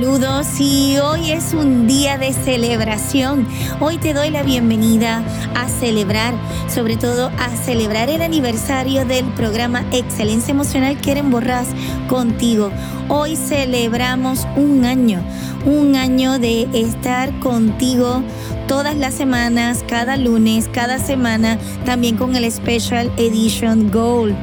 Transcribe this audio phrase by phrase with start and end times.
[0.00, 3.46] Saludos y hoy es un día de celebración.
[3.80, 5.22] Hoy te doy la bienvenida
[5.54, 6.32] a celebrar,
[6.74, 11.68] sobre todo a celebrar el aniversario del programa Excelencia Emocional Quieren Borras
[12.08, 12.70] contigo.
[13.08, 15.22] Hoy celebramos un año,
[15.66, 18.22] un año de estar contigo
[18.66, 24.34] todas las semanas, cada lunes, cada semana, también con el Special Edition Gold,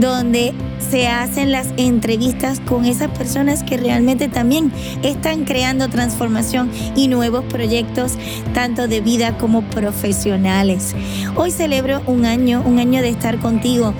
[0.00, 0.52] donde
[0.90, 7.44] se hacen las entrevistas con esas personas que realmente también están creando transformación y nuevos
[7.44, 8.12] proyectos,
[8.54, 10.94] tanto de vida como profesionales.
[11.34, 13.94] Hoy celebro un año, un año de estar contigo.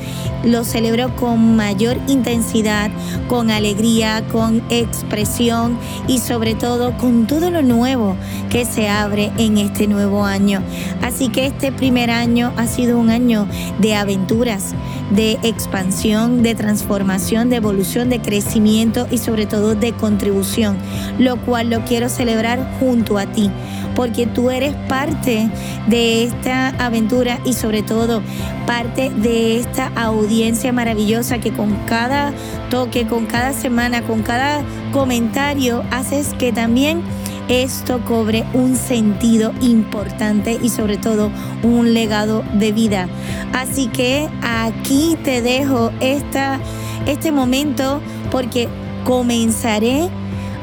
[0.45, 2.91] Lo celebro con mayor intensidad,
[3.29, 8.17] con alegría, con expresión y sobre todo con todo lo nuevo
[8.48, 10.63] que se abre en este nuevo año.
[11.02, 13.46] Así que este primer año ha sido un año
[13.80, 14.75] de aventuras,
[15.11, 20.77] de expansión, de transformación, de evolución, de crecimiento y sobre todo de contribución,
[21.19, 23.51] lo cual lo quiero celebrar junto a ti,
[23.95, 25.48] porque tú eres parte
[25.89, 28.23] de esta aventura y sobre todo
[28.67, 32.33] parte de esta audiencia maravillosa que con cada
[32.70, 34.63] toque, con cada semana, con cada
[34.93, 37.03] comentario, haces que también
[37.48, 41.30] esto cobre un sentido importante y sobre todo
[41.62, 43.08] un legado de vida.
[43.52, 46.61] Así que aquí te dejo esta,
[47.07, 48.68] este momento porque
[49.05, 50.08] comenzaré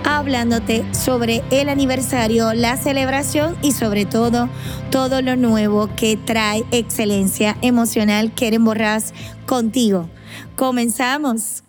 [0.04, 4.50] hablándote sobre el aniversario, la celebración y sobre todo
[4.92, 9.14] todo lo nuevo que trae excelencia emocional Keren Borrás
[9.46, 10.10] contigo.
[10.56, 11.63] Comenzamos.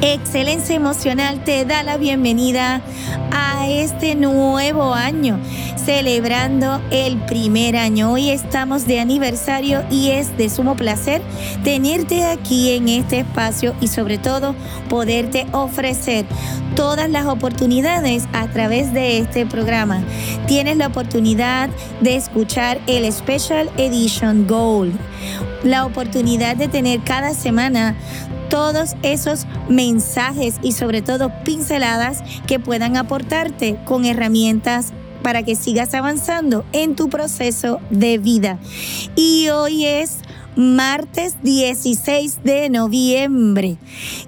[0.00, 2.80] Excelencia Emocional te da la bienvenida
[3.32, 5.40] a este nuevo año,
[5.84, 8.12] celebrando el primer año.
[8.12, 11.20] Hoy estamos de aniversario y es de sumo placer
[11.64, 14.54] tenerte aquí en este espacio y sobre todo
[14.88, 16.26] poderte ofrecer
[16.76, 20.04] todas las oportunidades a través de este programa.
[20.46, 21.70] Tienes la oportunidad
[22.00, 24.96] de escuchar el Special Edition Gold,
[25.64, 27.96] la oportunidad de tener cada semana
[28.48, 34.92] todos esos mensajes y sobre todo pinceladas que puedan aportarte con herramientas
[35.22, 38.58] para que sigas avanzando en tu proceso de vida.
[39.16, 40.18] Y hoy es
[40.56, 43.76] martes 16 de noviembre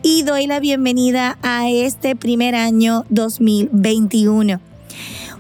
[0.03, 4.61] y doy la bienvenida a este primer año 2021.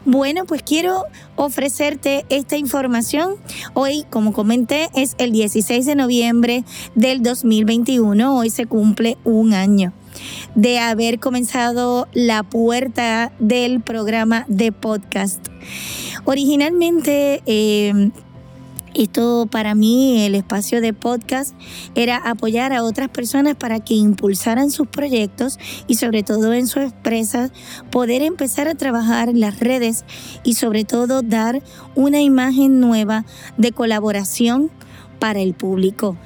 [0.06, 1.04] Bueno, pues quiero
[1.40, 3.36] ofrecerte esta información.
[3.74, 6.64] Hoy, como comenté, es el 16 de noviembre
[6.94, 8.36] del 2021.
[8.36, 9.92] Hoy se cumple un año
[10.54, 15.46] de haber comenzado la puerta del programa de podcast.
[16.24, 18.10] Originalmente, eh,
[18.94, 21.54] esto para mí, el espacio de podcast,
[21.94, 26.82] era apoyar a otras personas para que impulsaran sus proyectos y sobre todo en sus
[26.82, 27.52] empresas,
[27.90, 30.04] poder empezar a trabajar en las redes
[30.44, 31.62] y sobre todo dar
[31.94, 33.24] una imagen nueva
[33.56, 34.70] de colaboración
[35.18, 36.16] para el público.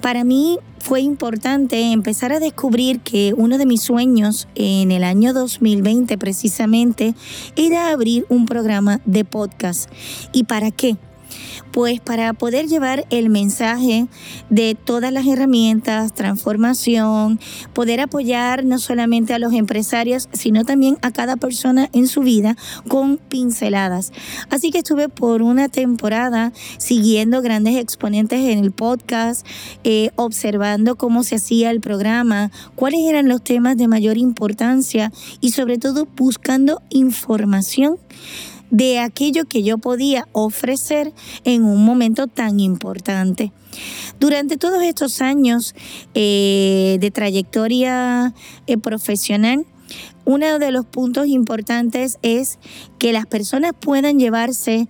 [0.00, 5.32] Para mí fue importante empezar a descubrir que uno de mis sueños en el año
[5.32, 7.14] 2020 precisamente
[7.56, 9.90] era abrir un programa de podcast.
[10.32, 10.96] ¿Y para qué?
[11.72, 14.06] Pues para poder llevar el mensaje
[14.48, 17.40] de todas las herramientas, transformación,
[17.72, 22.56] poder apoyar no solamente a los empresarios, sino también a cada persona en su vida
[22.88, 24.12] con pinceladas.
[24.50, 29.46] Así que estuve por una temporada siguiendo grandes exponentes en el podcast,
[29.84, 35.52] eh, observando cómo se hacía el programa, cuáles eran los temas de mayor importancia y
[35.52, 37.98] sobre todo buscando información
[38.70, 41.12] de aquello que yo podía ofrecer
[41.44, 43.52] en un momento tan importante.
[44.18, 45.74] Durante todos estos años
[46.14, 48.34] eh, de trayectoria
[48.66, 49.66] eh, profesional,
[50.24, 52.58] uno de los puntos importantes es
[52.98, 54.86] que las personas puedan llevarse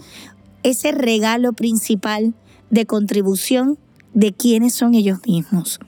[0.62, 2.34] ese regalo principal
[2.70, 3.78] de contribución
[4.12, 5.78] de quiénes son ellos mismos.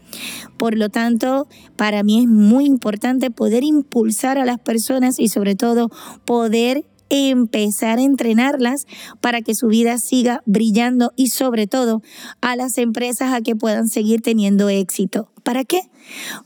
[0.57, 5.57] Por lo tanto, para mí es muy importante poder impulsar a las personas y sobre
[5.57, 5.91] todo
[6.25, 8.87] poder empezar a entrenarlas
[9.21, 12.03] para que su vida siga brillando y sobre todo
[12.41, 15.31] a las empresas a que puedan seguir teniendo éxito.
[15.43, 15.83] ¿Para qué?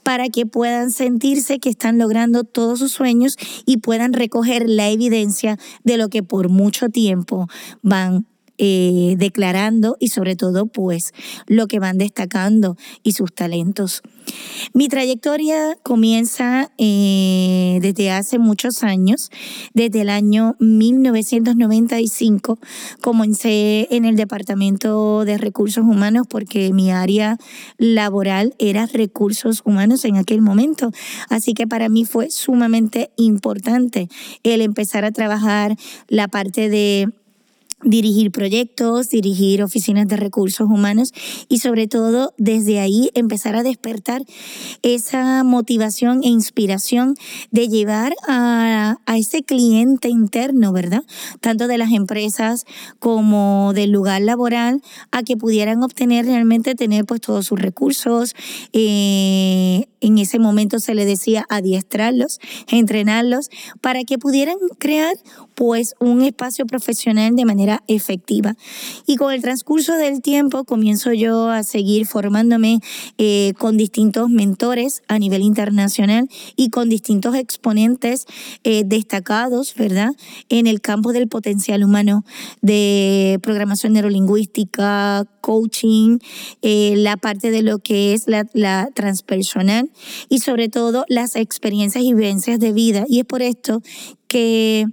[0.02, 5.58] Para que puedan sentirse que están logrando todos sus sueños y puedan recoger la evidencia
[5.84, 7.46] de lo que por mucho tiempo
[7.82, 8.26] van
[8.58, 11.12] eh, declarando y sobre todo pues
[11.46, 14.02] lo que van destacando y sus talentos.
[14.72, 19.30] Mi trayectoria comienza eh, desde hace muchos años,
[19.74, 22.58] desde el año 1995.
[23.00, 27.38] Comencé en el Departamento de Recursos Humanos porque mi área
[27.78, 30.90] laboral era recursos humanos en aquel momento.
[31.28, 34.08] Así que para mí fue sumamente importante
[34.42, 35.76] el empezar a trabajar
[36.08, 37.08] la parte de
[37.82, 41.12] dirigir proyectos, dirigir oficinas de recursos humanos
[41.49, 44.23] y sobre todo desde ahí empezar a despertar
[44.82, 47.17] esa motivación e inspiración
[47.50, 51.02] de llevar a, ese cliente interno, ¿verdad?
[51.40, 52.64] Tanto de las empresas
[52.99, 58.34] como del lugar laboral a que pudieran obtener realmente tener pues todos sus recursos.
[58.75, 62.38] Eh, en ese momento se le decía adiestrarlos,
[62.69, 63.50] entrenarlos
[63.81, 65.14] para que pudieran crear
[65.54, 68.56] pues un espacio profesional de manera efectiva.
[69.06, 72.81] Y con el transcurso del tiempo comienzo yo a seguir formándome
[73.19, 78.26] eh, con distintos mentores a nivel internacional y con distintos exponentes
[78.64, 80.10] eh, destacados, ¿verdad?
[80.49, 82.25] En el campo del potencial humano,
[82.60, 86.19] de programación neurolingüística, coaching,
[86.60, 89.90] eh, la parte de lo que es la, la transpersonal
[90.28, 93.04] y sobre todo las experiencias y vivencias de vida.
[93.08, 93.81] Y es por esto
[94.28, 94.87] que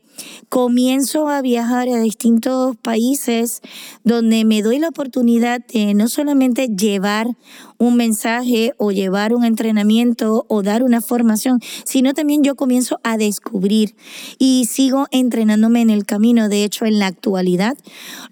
[0.50, 3.62] comienzo a viajar a distintos países
[4.04, 7.28] donde me doy la oportunidad de no solamente llevar
[7.80, 13.18] un mensaje o llevar un entrenamiento o dar una formación, sino también yo comienzo a
[13.18, 13.96] descubrir
[14.38, 16.48] y sigo entrenándome en el camino.
[16.48, 17.76] De hecho, en la actualidad,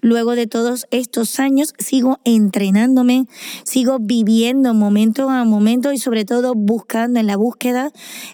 [0.00, 3.26] luego de todos estos años, sigo entrenándome,
[3.64, 7.90] sigo viviendo momento a momento y sobre todo buscando en la búsqueda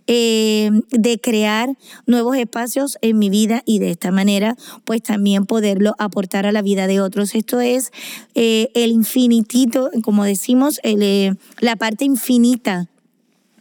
[0.06, 1.70] eh, de crear
[2.06, 6.62] nuevos espacios en mi vida y de esta manera, pues también poderlo aportar a la
[6.62, 7.34] vida de otros.
[7.34, 7.90] Esto es
[8.34, 12.88] eh, el infinitito, como decimos, el la parte infinita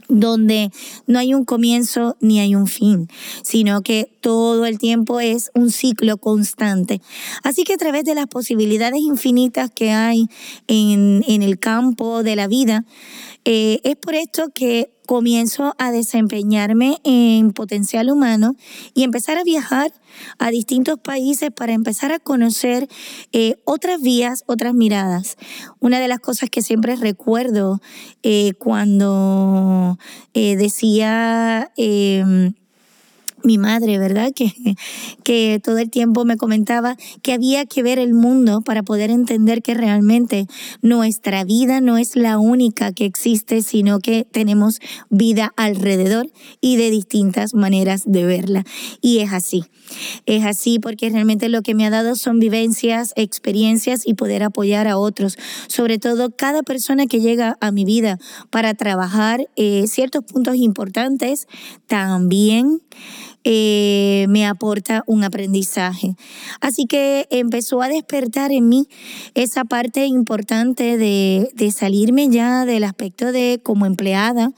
[0.09, 0.71] donde
[1.05, 3.07] no hay un comienzo ni hay un fin,
[3.43, 7.01] sino que todo el tiempo es un ciclo constante.
[7.43, 10.27] Así que a través de las posibilidades infinitas que hay
[10.67, 12.85] en, el campo de la vida,
[13.45, 18.55] eh, es por esto que comienzo a desempeñarme en potencial humano
[18.93, 19.91] y empezar a viajar
[20.39, 22.87] a distintos países para empezar a conocer
[23.31, 25.37] eh, otras vías, otras miradas.
[25.79, 27.81] Una de las cosas que siempre recuerdo
[28.23, 29.97] eh, cuando
[30.33, 32.53] eh, decía em,
[33.47, 34.31] mi madre, ¿verdad?
[34.35, 34.53] Que,
[35.23, 39.63] que todo el tiempo me comentaba que había que ver el mundo para poder entender
[39.63, 40.45] que realmente
[40.81, 46.29] nuestra vida no es la única que existe, sino que tenemos vida alrededor
[46.61, 48.63] y de distintas maneras de verla.
[49.01, 49.63] Y es así.
[50.25, 54.87] Es así porque realmente lo que me ha dado son vivencias, experiencias y poder apoyar
[54.87, 55.37] a otros.
[55.67, 61.47] Sobre todo cada persona que llega a mi vida para trabajar eh, ciertos puntos importantes,
[61.87, 62.81] también
[63.49, 66.17] eh, me aporta un aprendizaje.
[66.59, 68.89] Así que empezó a despertar en mí
[69.35, 74.51] esa parte importante de, de salirme ya del aspecto de como empleada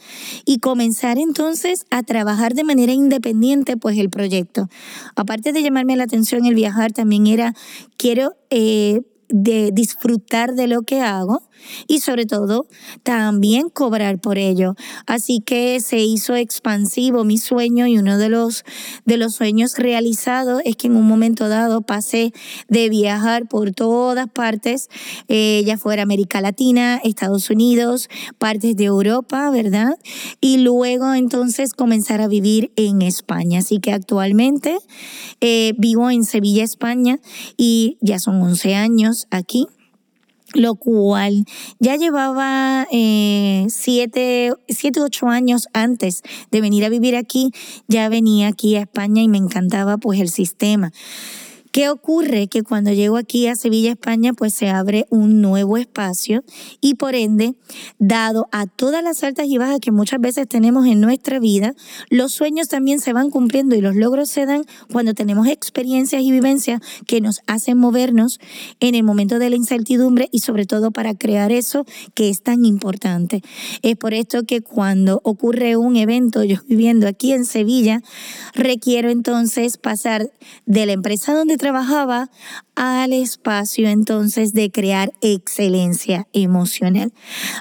[0.44, 4.70] y comenzar entonces a trabajar de manera independiente pues el proyecto.
[5.16, 7.54] Aparte de llamarme la atención el viajar, también era,
[7.96, 8.34] quiero...
[8.50, 11.44] Eh, de disfrutar de lo que hago
[11.88, 12.68] y sobre todo
[13.04, 14.76] también cobrar por ello.
[15.06, 18.64] Así que se hizo expansivo mi sueño y uno de los,
[19.06, 22.34] de los sueños realizados es que en un momento dado pasé
[22.68, 24.90] de viajar por todas partes,
[25.28, 29.96] eh, ya fuera América Latina, Estados Unidos, partes de Europa, ¿verdad?
[30.42, 33.60] Y luego entonces comenzar a vivir en España.
[33.60, 34.78] Así que actualmente
[35.42, 37.20] eh, vivo en Sevilla, España
[37.58, 39.68] y ya son 11 años aquí
[40.54, 41.46] lo cual
[41.80, 47.52] ya llevaba eh, siete, siete, ocho años antes de venir a vivir aquí,
[47.88, 50.92] ya venía aquí a España y me encantaba pues el sistema.
[51.72, 52.48] ¿Qué ocurre?
[52.48, 56.44] Que cuando llego aquí a Sevilla, España, pues se abre un nuevo espacio
[56.82, 57.54] y por ende,
[57.98, 61.74] dado a todas las altas y bajas que muchas veces tenemos en nuestra vida,
[62.10, 66.32] los sueños también se van cumpliendo y los logros se dan cuando tenemos experiencias y
[66.32, 68.40] vivencias que nos hacen movernos
[68.80, 72.66] en el momento de la incertidumbre y sobre todo para crear eso que es tan
[72.66, 73.42] importante.
[73.82, 78.02] Es por esto que cuando ocurre un evento, yo viviendo aquí en Sevilla,
[78.54, 80.32] requiero entonces pasar
[80.66, 82.30] de la empresa donde trabajaba
[82.80, 87.12] al espacio entonces de crear excelencia emocional.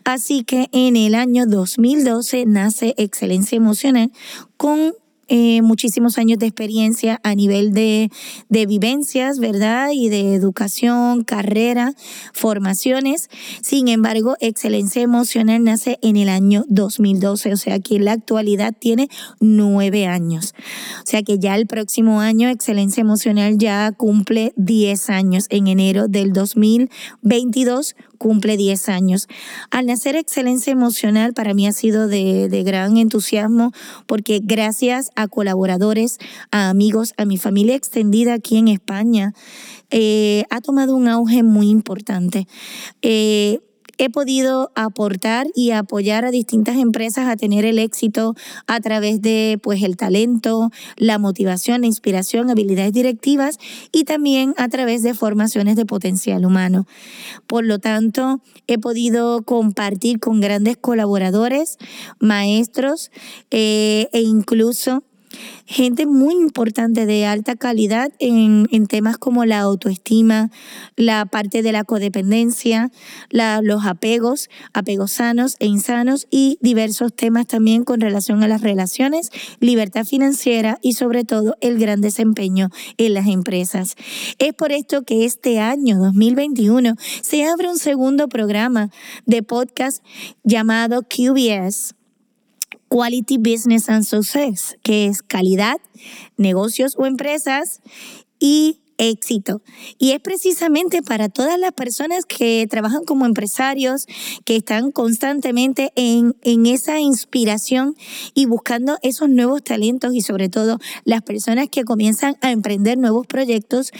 [0.04, 4.12] Así que en el año 2012 nace Excelencia Emocional
[4.56, 4.94] con
[5.28, 8.10] eh, muchísimos años de experiencia a nivel de,
[8.48, 9.90] de vivencias, ¿verdad?
[9.92, 11.94] Y de educación, carrera,
[12.32, 13.28] formaciones.
[13.62, 18.74] Sin embargo, Excelencia Emocional nace en el año 2012, o sea que en la actualidad
[18.78, 19.08] tiene
[19.40, 20.54] nueve años.
[21.02, 25.46] O sea que ya el próximo año Excelencia Emocional ya cumple 10 años.
[25.50, 29.28] En enero del 2022 cumple 10 años.
[29.70, 33.72] Al nacer Excelencia Emocional para mí ha sido de, de, gran entusiasmo
[34.06, 36.18] porque gracias a colaboradores,
[36.50, 39.32] a amigos, a mi familia extendida aquí en España,
[39.90, 42.46] eh, ha tomado un auge muy importante.
[43.02, 43.60] Eh,
[43.98, 48.34] he podido aportar y apoyar a distintas empresas a tener el éxito
[48.66, 53.58] a través de pues el talento, la motivación, la inspiración, habilidades directivas
[53.92, 56.86] y también a través de formaciones de potencial humano.
[57.46, 61.78] Por lo tanto, he podido compartir con grandes colaboradores,
[62.20, 63.10] maestros
[63.50, 65.02] eh, e incluso
[65.66, 70.50] gente muy importante de alta calidad en, temas como la autoestima,
[70.96, 72.90] la parte de la codependencia,
[73.30, 79.30] los apegos, apegos sanos e insanos y diversos temas también con relación a las relaciones,
[79.60, 83.96] libertad financiera y sobre todo el gran desempeño en las empresas.
[84.38, 88.90] Es por esto que este año 2021 se abre un segundo programa
[89.26, 90.02] de podcast
[90.44, 91.97] llamado QBS
[92.88, 95.76] Quality Business and Success, que es calidad,
[96.36, 97.80] negocios o empresas
[98.38, 99.62] y éxito.
[99.98, 104.06] Y es precisamente para todas las personas que trabajan como empresarios,
[104.44, 107.94] que están constantemente en, en, esa inspiración
[108.34, 113.26] y buscando esos nuevos talentos y sobre todo las personas que comienzan a emprender nuevos
[113.26, 113.92] proyectos,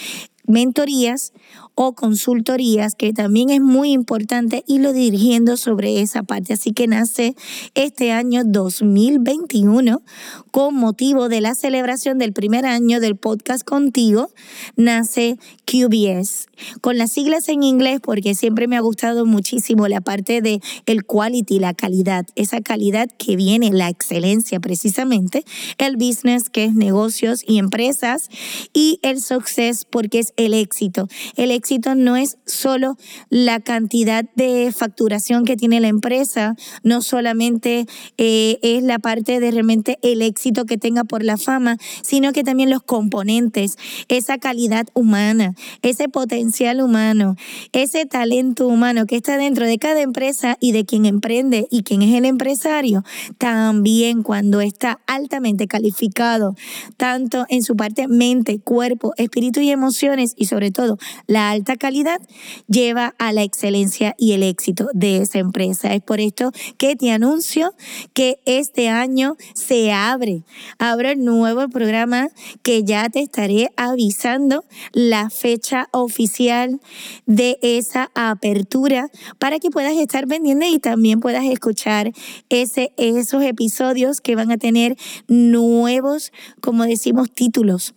[0.48, 1.32] mentorías
[1.76, 6.54] o consultorías, que también es muy importante irlo dirigiendo sobre esa parte.
[6.54, 7.36] Así que nace
[7.74, 10.02] este año 2021
[10.50, 14.30] con motivo de la celebración del primer año del podcast contigo,
[14.74, 16.48] nace QBS.
[16.80, 21.04] Con las siglas en inglés, porque siempre me ha gustado muchísimo la parte de el
[21.04, 25.44] quality, la calidad, esa calidad que viene, la excelencia precisamente,
[25.78, 28.30] el business, que es negocios y empresas,
[28.72, 31.08] y el success, porque es el éxito.
[31.36, 32.96] El éxito no es solo
[33.28, 39.50] la cantidad de facturación que tiene la empresa, no solamente eh, es la parte de
[39.50, 43.76] realmente el éxito que tenga por la fama, sino que también los componentes,
[44.08, 47.34] esa calidad humana, ese potencial humano,
[47.72, 52.02] ese talento humano que está dentro de cada empresa y de quien emprende y quien
[52.02, 53.02] es el empresario,
[53.38, 56.54] también cuando está altamente calificado,
[56.96, 62.20] tanto en su parte mente, cuerpo, espíritu y emociones y sobre todo la alta calidad
[62.66, 65.94] lleva a la excelencia y el éxito de esa empresa.
[65.94, 67.74] Es por esto que te anuncio
[68.12, 70.42] que este año se abre,
[70.78, 72.28] abre el nuevo programa
[72.62, 76.80] que ya te estaré avisando la fecha oficial
[77.26, 82.12] de esa apertura para que puedas estar pendiente y también puedas escuchar
[82.48, 87.94] ese, esos episodios que van a tener nuevos, como decimos, títulos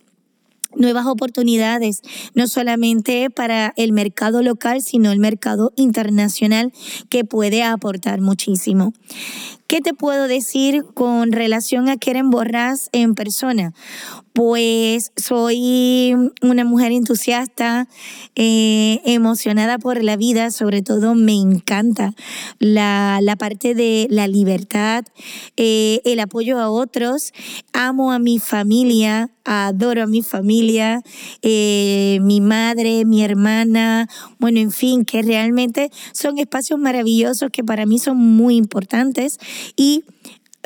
[0.76, 2.02] nuevas oportunidades,
[2.34, 6.72] no solamente para el mercado local, sino el mercado internacional
[7.08, 8.92] que puede aportar muchísimo.
[9.72, 13.72] ¿Qué te puedo decir con relación a Keren Borrás en persona?
[14.34, 17.88] Pues soy una mujer entusiasta,
[18.34, 22.12] eh, emocionada por la vida, sobre todo me encanta
[22.58, 25.04] la, parte de la libertad,
[25.56, 27.32] eh, el apoyo a otros,
[27.72, 31.02] amo a mi familia, adoro a mi familia,
[31.42, 37.86] eh, mi madre, mi hermana, bueno, en fin, que realmente son espacios maravillosos que para
[37.86, 39.38] mí son muy importantes
[39.76, 40.04] y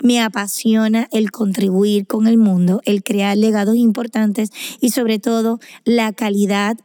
[0.03, 4.51] me apasiona el contribuir con el mundo, el crear legados importantes
[4.81, 6.77] y sobre todo la calidad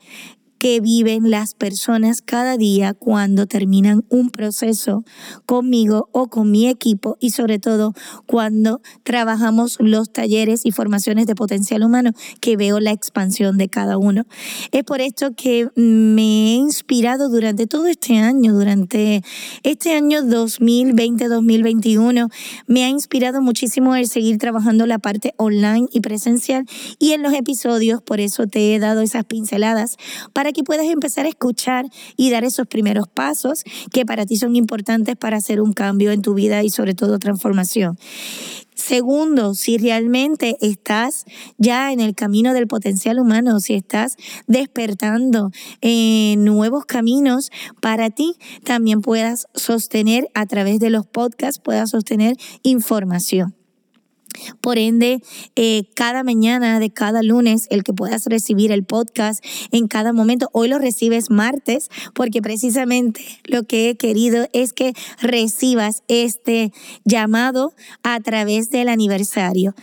[0.62, 5.04] que viven las personas cada día cuando terminan un proceso
[5.48, 7.96] conmigo o con mi equipo y sobre todo
[8.28, 13.98] cuando trabajamos los talleres y formaciones de potencial humano que veo la expansión de cada
[13.98, 14.28] uno.
[14.72, 19.24] Es por esto que me he inspirado durante todo este año, durante
[19.64, 22.32] este año 2020-2021,
[22.68, 26.68] me ha inspirado muchísimo el seguir trabajando la parte online y presencial
[27.00, 29.98] y en los episodios, por eso te he dado esas pinceladas
[30.34, 31.86] para que puedas empezar a escuchar
[32.18, 36.22] y dar esos primeros pasos que para ti son importantes para hacer un cambio en
[36.22, 37.98] tu vida y sobre todo transformación.
[38.76, 41.26] Segundo, si realmente estás
[41.58, 44.16] ya en el camino del potencial humano, si estás
[44.48, 51.92] despertando en nuevos caminos para ti, también puedas sostener a través de los podcasts, puedas
[51.92, 53.61] sostener información.
[54.62, 55.22] Por ende,
[55.56, 60.50] eh, cada mañana de cada lunes, el que puedas recibir el podcast en cada momento,
[60.54, 66.72] hoy lo recibes martes, porque precisamente lo que he querido es que recibas este
[67.06, 67.74] llamado
[68.04, 69.76] a través del aniversario.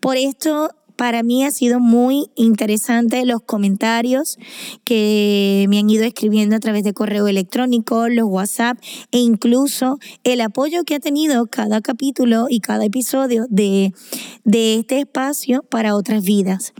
[0.00, 0.70] Por esto
[1.02, 4.38] para mí ha sido muy interesante los comentarios
[4.84, 8.78] que me han ido escribiendo a través de correo electrónico, los WhatsApp
[9.10, 13.92] e incluso el apoyo que ha tenido cada capítulo y cada episodio de,
[14.44, 16.72] de este espacio para otras vidas.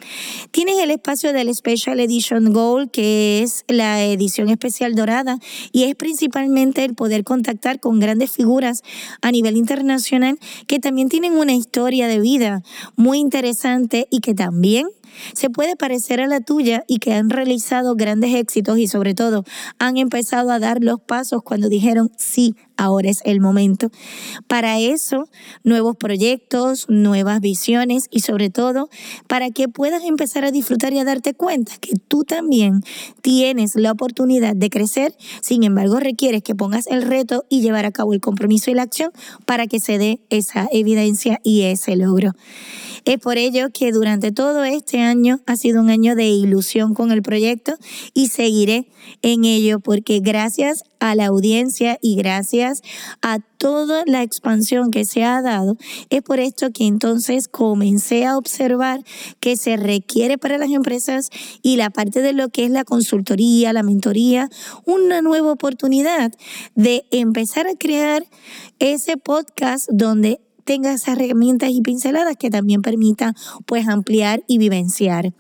[0.53, 5.41] Tienes el espacio del Special Edition Gold, que es la edición especial dorada
[5.73, 8.83] y es principalmente el poder contactar con grandes figuras
[9.21, 10.39] a nivel internacional
[10.69, 12.63] que también tienen una historia de vida
[12.95, 14.87] muy interesante y que también
[15.35, 19.45] se puede parecer a la tuya y que han realizado grandes éxitos y sobre todo
[19.79, 23.91] han empezado a dar los pasos cuando dijeron sí, ahora es el momento.
[24.47, 25.29] Para eso,
[25.63, 28.89] nuevos proyectos, nuevas visiones y sobre todo
[29.29, 32.83] para que puedas empezar a disfrutar y a darte cuenta que tú también
[33.21, 37.93] tienes la oportunidad de crecer, sin embargo requieres que pongas el reto y llevar a
[37.93, 39.13] cabo el compromiso y la acción
[39.47, 42.33] para que se dé esa evidencia y ese logro.
[43.05, 47.13] Es por ello que durante todo este año ha sido un año de ilusión con
[47.13, 47.75] el proyecto
[48.15, 48.89] y seguiré
[49.23, 52.83] en ello porque gracias a la audiencia y gracias
[53.21, 55.77] a toda la expansión que se ha dado,
[56.11, 59.03] es por esto que entonces comencé a observar
[59.41, 61.31] que se requiere para las empresas
[61.63, 64.49] y la parte de lo que es la consultoría, la mentoría,
[64.85, 66.33] una nueva oportunidad
[66.75, 68.25] de empezar a crear
[68.79, 73.35] ese podcast donde tenga esas herramientas y pinceladas que también permitan
[73.67, 75.33] pues ampliar y vivenciar.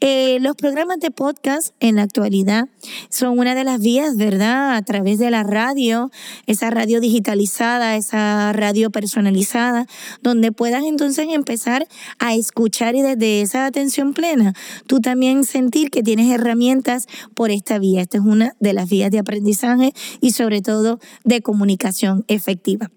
[0.00, 2.68] Eh, los programas de podcast en la actualidad
[3.08, 4.76] son una de las vías, ¿verdad?
[4.76, 6.10] A través de la radio,
[6.46, 9.86] esa radio digitalizada, esa radio personalizada,
[10.22, 11.86] donde puedas entonces empezar
[12.18, 14.54] a escuchar y desde esa atención plena,
[14.86, 18.02] tú también sentir que tienes herramientas por esta vía.
[18.02, 22.90] Esta es una de las vías de aprendizaje y sobre todo de comunicación efectiva.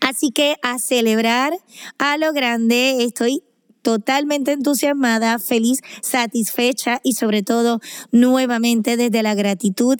[0.00, 1.52] Así que a celebrar
[1.98, 3.42] a lo grande, estoy
[3.82, 9.96] totalmente entusiasmada, feliz, satisfecha y sobre todo nuevamente desde la gratitud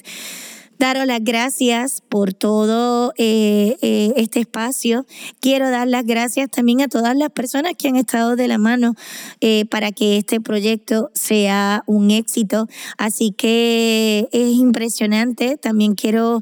[0.79, 5.07] daros las gracias por todo eh, eh, este espacio.
[5.41, 8.95] Quiero dar las gracias también a todas las personas que han estado de la mano
[9.41, 12.69] eh, para que este proyecto sea un éxito.
[12.99, 15.57] Así que es impresionante.
[15.57, 16.41] También quiero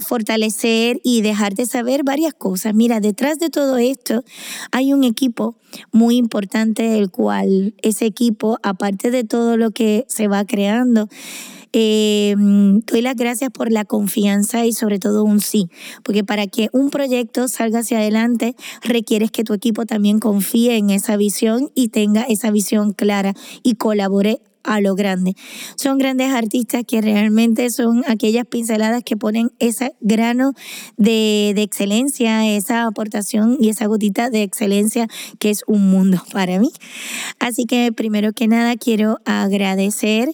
[0.00, 2.74] fortalecer y dejarte saber varias cosas.
[2.74, 4.24] Mira, detrás de todo esto
[4.70, 5.56] hay un equipo
[5.90, 11.08] muy importante, el cual ese equipo, aparte de todo lo que se va creando,
[11.72, 15.68] eh, doy las gracias por la confianza y sobre todo un sí,
[16.02, 20.90] porque para que un proyecto salga hacia adelante requieres que tu equipo también confíe en
[20.90, 25.34] esa visión y tenga esa visión clara y colabore a lo grande.
[25.76, 30.52] Son grandes artistas que realmente son aquellas pinceladas que ponen ese grano
[30.96, 36.58] de, de, excelencia, esa aportación y esa gotita de excelencia que es un mundo para
[36.58, 36.70] mí.
[37.38, 40.30] Así que primero que nada quiero agradecer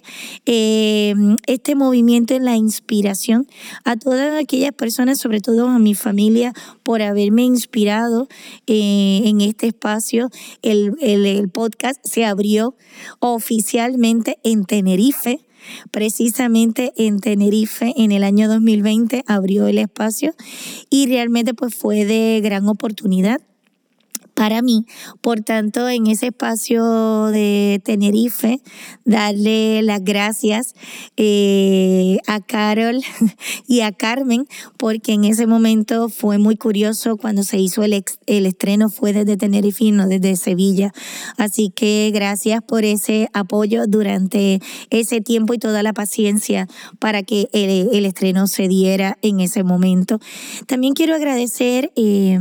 [0.46, 1.14] eh,
[1.46, 3.46] este movimiento en la inspiración
[3.84, 8.28] a todas aquellas personas, sobre todo a mi familia, por haberme inspirado
[8.66, 10.30] eh, en este espacio.
[10.62, 12.74] El, el podcast se abrió
[13.20, 15.40] oficialmente en Tenerife.
[15.90, 20.34] Precisamente en Tenerife en el año 2020 abrió el espacio
[20.88, 23.40] y realmente pues fue de gran oportunidad
[24.38, 24.86] para mí.
[25.20, 28.60] Por tanto, en ese espacio de Tenerife,
[29.04, 30.74] darle las gracias
[31.16, 33.00] eh, a Carol
[33.66, 34.46] y a Carmen,
[34.76, 39.36] porque en ese momento fue muy curioso cuando se hizo el, el estreno, fue desde
[39.36, 40.92] Tenerife y no desde Sevilla.
[41.36, 46.68] Así que gracias por ese apoyo durante ese tiempo y toda la paciencia
[47.00, 50.20] para que el, el estreno se diera en ese momento.
[50.68, 51.90] También quiero agradecer...
[51.96, 52.38] Eh,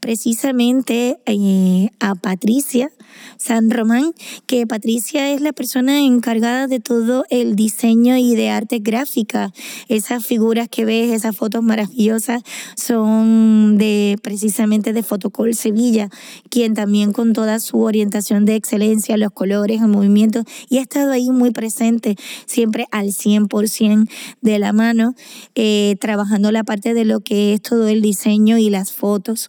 [0.00, 2.90] precisamente eh, a Patricia
[3.36, 4.12] San Román,
[4.46, 9.52] que Patricia es la persona encargada de todo el diseño y de arte gráfica.
[9.88, 12.42] Esas figuras que ves, esas fotos maravillosas,
[12.76, 16.10] son de precisamente de Fotocol Sevilla,
[16.50, 21.12] quien también con toda su orientación de excelencia, los colores, el movimiento, y ha estado
[21.12, 24.08] ahí muy presente, siempre al 100%
[24.40, 25.14] de la mano,
[25.54, 29.48] eh, trabajando la parte de lo que es todo el diseño y las fotos.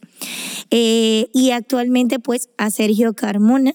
[0.70, 3.74] Eh, y actualmente pues a Sergio Carmona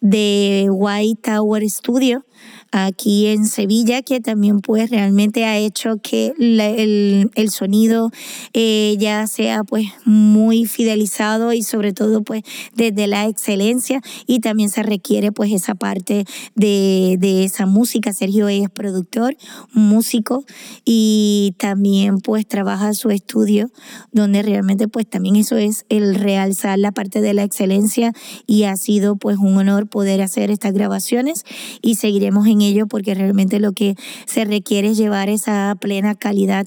[0.00, 2.24] de White Tower Studio
[2.72, 8.10] aquí en Sevilla, que también pues realmente ha hecho que el, el, sonido
[8.52, 12.42] eh, ya sea pues muy fidelizado y sobre todo pues
[12.74, 16.24] desde la excelencia y también se requiere pues esa parte
[16.54, 18.12] de, de esa música.
[18.12, 19.36] Sergio es productor,
[19.72, 20.44] músico
[20.84, 23.70] y también pues trabaja su estudio
[24.12, 28.12] donde realmente pues también eso es el realzar la parte de la excelencia
[28.46, 31.44] y ha sido pues un honor poder hacer estas grabaciones
[31.82, 36.66] y seguiremos en ello porque realmente lo que se requiere es llevar esa plena calidad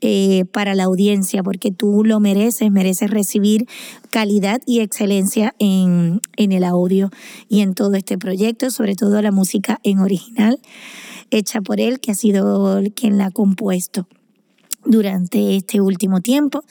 [0.00, 3.66] eh, para la audiencia porque tú lo mereces, mereces recibir
[4.10, 7.10] calidad y excelencia en, en el audio
[7.48, 10.58] y en todo este proyecto, sobre todo la música en original
[11.30, 14.08] hecha por él, que ha sido quien la ha compuesto
[14.88, 16.64] durante este último tiempo.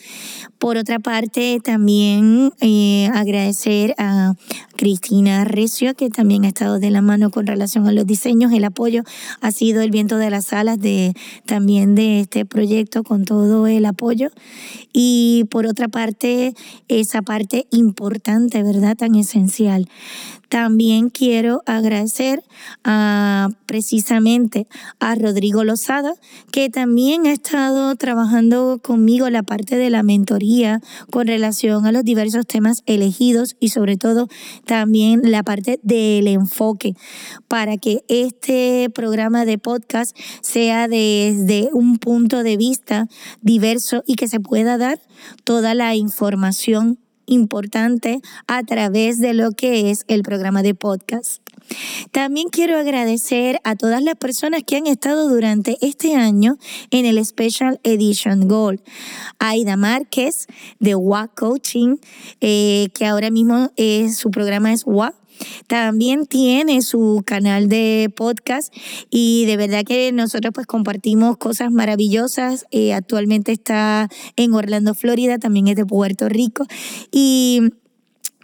[0.58, 4.34] Por otra parte, también eh, agradecer a
[4.76, 8.52] Cristina Recio, que también ha estado de la mano con relación a los diseños.
[8.52, 9.04] El apoyo
[9.40, 11.14] ha sido el viento de las salas de,
[11.46, 14.30] también de este proyecto con todo el apoyo.
[14.92, 16.56] Y por otra parte,
[16.88, 18.98] esa parte importante, ¿verdad?
[18.98, 19.88] Tan esencial
[20.50, 22.44] también quiero agradecer
[22.84, 24.68] a, precisamente
[25.00, 26.14] a Rodrigo Lozada,
[26.52, 28.07] que también ha estado trabajando
[28.82, 33.98] conmigo la parte de la mentoría con relación a los diversos temas elegidos y sobre
[33.98, 34.28] todo
[34.66, 36.94] también la parte del enfoque
[37.48, 43.08] para que este programa de podcast sea desde un punto de vista
[43.42, 45.00] diverso y que se pueda dar
[45.44, 51.47] toda la información importante a través de lo que es el programa de podcast.
[52.12, 56.58] También quiero agradecer a todas las personas que han estado durante este año
[56.92, 58.82] en el Special Edition Gold.
[59.40, 60.48] Aida Márquez
[60.80, 61.98] de WA Coaching,
[62.42, 63.72] eh, que ahora mismo
[64.16, 65.14] su programa es WA
[65.68, 68.74] también tiene su canal de podcast
[69.10, 72.66] y de verdad que nosotros pues compartimos cosas maravillosas.
[72.72, 76.66] Eh, actualmente está en Orlando, Florida, también es de Puerto Rico
[77.12, 77.62] y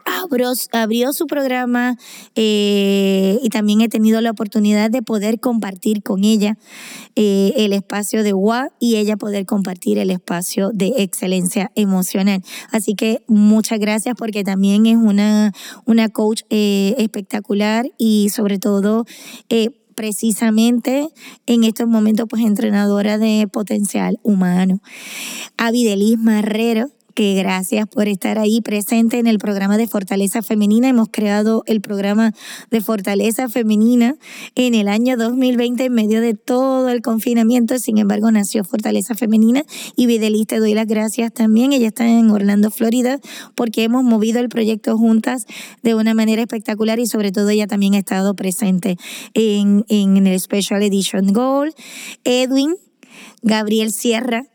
[0.06, 1.98] Abrió, abrió, su programa
[2.36, 6.58] eh, y también he tenido la oportunidad de poder compartir con ella
[7.16, 12.42] eh, el espacio de WA y ella poder compartir el espacio de excelencia emocional.
[12.72, 15.54] Así que muchas gracias porque también es una,
[15.86, 19.06] una coach eh, espectacular y sobre todo
[19.94, 21.10] precisamente
[21.46, 24.82] en estos momentos pues entrenadora de potencial humano.
[25.58, 30.89] Avidelis Marrero que gracias por estar ahí presente en el programa de Fortaleza Femenina.
[30.89, 32.34] Hemos creado el programa
[32.71, 34.15] de Fortaleza Femenina
[34.56, 37.78] en el año 2020 en medio de todo el confinamiento.
[37.78, 39.63] Sin embargo, nació Fortaleza Femenina
[39.95, 41.73] y Videlis te doy las gracias también.
[41.73, 43.19] Ella está en Orlando, Florida,
[43.56, 45.45] porque hemos movido el proyecto juntas
[45.84, 48.97] de una manera espectacular y sobre todo ella también ha estado presente
[49.34, 51.73] en, en el Special Edition Gold.
[52.23, 52.76] Edwin,
[53.41, 54.45] Gabriel Sierra,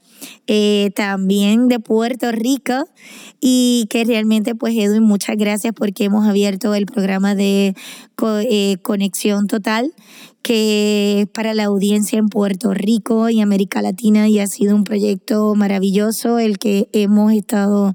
[0.47, 2.89] eh, también de Puerto Rico.
[3.41, 7.75] Y que realmente pues Edwin muchas gracias porque hemos abierto el programa de
[8.51, 9.93] eh, Conexión Total
[10.43, 14.85] que es para la audiencia en Puerto Rico y América Latina y ha sido un
[14.85, 17.95] proyecto maravilloso el que hemos estado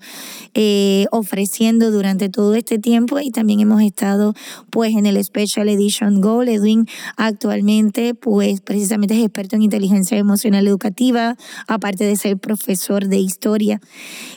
[0.54, 4.36] eh, ofreciendo durante todo este tiempo y también hemos estado
[4.70, 6.50] pues en el Special Edition Gold.
[6.50, 6.86] Edwin
[7.18, 11.36] actualmente pues precisamente es experto en inteligencia emocional educativa,
[11.68, 13.82] aparte de ser profesor de historia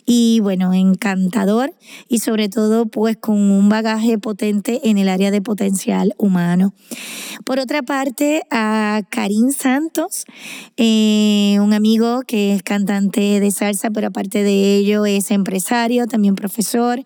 [0.07, 1.75] y bueno, encantador
[2.09, 6.73] y sobre todo pues con un bagaje potente en el área de potencial humano.
[7.45, 8.06] Por otra parte,
[8.51, 10.27] a Karim Santos,
[10.77, 16.37] eh, un amigo que es cantante de salsa, pero aparte de ello es empresario, también
[16.37, 17.03] profesor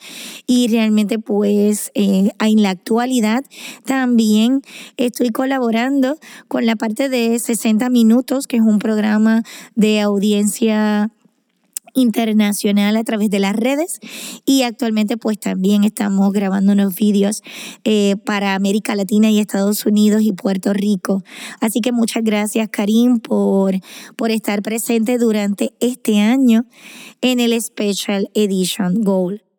[0.46, 3.42] y realmente pues eh, en la actualidad
[3.86, 4.60] también
[4.98, 9.42] estoy colaborando con la parte de 60 minutos, que es un programa
[9.74, 11.10] de audiencia
[11.94, 14.00] internacional a través de las redes
[14.44, 17.42] y actualmente pues también estamos grabando unos vídeos
[17.85, 21.22] eh, para América Latina y Estados Unidos y Puerto Rico.
[21.61, 23.74] Así que muchas gracias Karim por,
[24.16, 26.66] por estar presente durante este año
[27.20, 29.49] en el Special Edition Gold.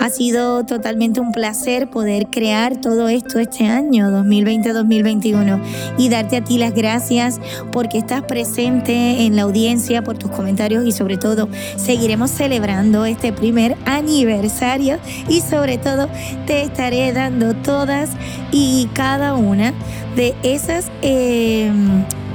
[0.00, 5.60] Ha sido totalmente un placer poder crear todo esto este año 2020-2021
[5.98, 7.40] y darte a ti las gracias
[7.72, 13.32] porque estás presente en la audiencia, por tus comentarios y sobre todo seguiremos celebrando este
[13.32, 14.98] primer aniversario.
[15.28, 16.08] Y sobre todo
[16.46, 18.10] te estaré dando todas
[18.50, 19.72] y cada una
[20.16, 20.86] de esas...
[21.02, 21.70] Eh,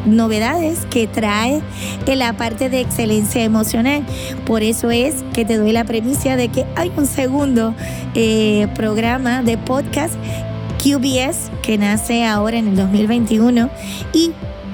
[0.07, 1.61] novedades que trae
[2.05, 4.03] en la parte de excelencia emocional.
[4.45, 7.73] Por eso es que te doy la premisa de que hay un segundo
[8.15, 10.15] eh, programa de podcast
[10.77, 13.69] QBS, que nace ahora en el 2021,
[14.13, 14.31] y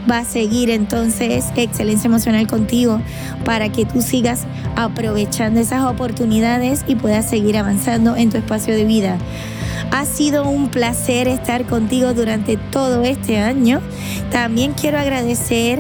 [0.10, 3.02] va a seguir entonces Excelencia Emocional contigo
[3.46, 8.86] para que tú sigas aprovechando esas oportunidades y puedas seguir avanzando en tu espacio de
[8.86, 9.17] vida.
[9.91, 13.82] Ha sido un placer estar contigo durante todo este año.
[14.32, 15.80] También quiero agradecer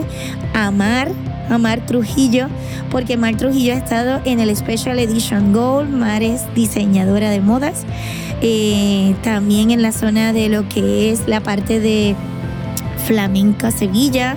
[0.53, 1.09] a Mar,
[1.49, 2.47] a Mar Trujillo,
[2.91, 5.89] porque Mar Trujillo ha estado en el Special Edition Gold.
[5.89, 7.85] Mar es diseñadora de modas.
[8.41, 12.15] Eh, también en la zona de lo que es la parte de
[13.05, 14.35] Flamenca Sevilla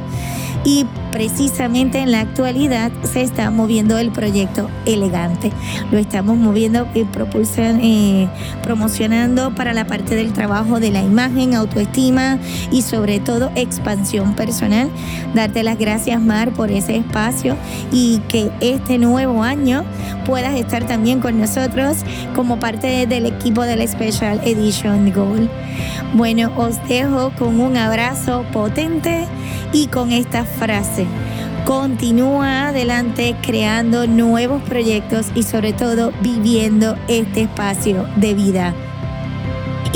[0.64, 5.50] y precisamente en la actualidad se está moviendo el proyecto Elegante.
[5.90, 7.06] Lo estamos moviendo y
[7.58, 8.28] eh,
[8.62, 12.38] promocionando para la parte del trabajo de la imagen, autoestima
[12.70, 14.90] y sobre todo expansión personal.
[15.34, 17.56] Darte las gracias Mar por ese espacio
[17.90, 19.84] y que este nuevo año
[20.26, 21.96] puedas estar también con nosotros
[22.34, 25.48] como parte del equipo de la Special Edition Gold.
[26.12, 29.26] Bueno, os dejo con un abrazo potente
[29.72, 31.05] y con esta frase.
[31.64, 38.74] Continúa adelante creando nuevos proyectos y sobre todo viviendo este espacio de vida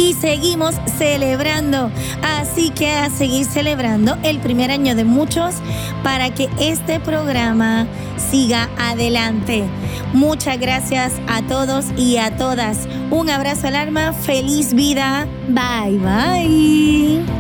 [0.00, 1.90] y seguimos celebrando.
[2.22, 5.56] Así que a seguir celebrando el primer año de muchos
[6.02, 7.86] para que este programa
[8.30, 9.64] siga adelante.
[10.12, 12.88] Muchas gracias a todos y a todas.
[13.10, 15.26] Un abrazo al alma, feliz vida.
[15.48, 17.39] Bye bye.